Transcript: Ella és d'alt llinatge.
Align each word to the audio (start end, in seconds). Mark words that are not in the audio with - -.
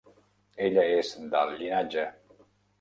Ella 0.67 0.85
és 1.03 1.13
d'alt 1.35 1.55
llinatge. 1.61 2.11